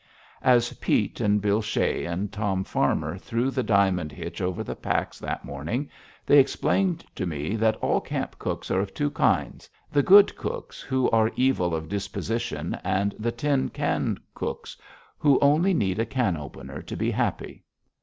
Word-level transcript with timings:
As 0.41 0.73
Pete 0.77 1.21
and 1.21 1.39
Bill 1.43 1.61
Shea 1.61 2.05
and 2.05 2.33
Tom 2.33 2.63
Farmer 2.63 3.19
threw 3.19 3.51
the 3.51 3.61
diamond 3.61 4.11
hitch 4.11 4.41
over 4.41 4.63
the 4.63 4.75
packs 4.75 5.19
that 5.19 5.45
morning, 5.45 5.91
they 6.25 6.39
explained 6.39 7.05
to 7.13 7.27
me 7.27 7.55
that 7.57 7.75
all 7.83 8.01
camp 8.01 8.39
cooks 8.39 8.71
are 8.71 8.79
of 8.79 8.95
two 8.95 9.11
kinds 9.11 9.69
the 9.91 10.01
good 10.01 10.35
cooks, 10.35 10.81
who 10.81 11.07
are 11.11 11.29
evil 11.35 11.75
of 11.75 11.87
disposition, 11.87 12.73
and 12.83 13.13
the 13.19 13.31
tin 13.31 13.69
can 13.69 14.17
cooks, 14.33 14.75
who 15.19 15.37
only 15.39 15.71
need 15.71 15.99
a 15.99 16.05
can 16.07 16.35
opener 16.35 16.81
to 16.81 16.95
be 16.97 17.11
happy. 17.11 17.63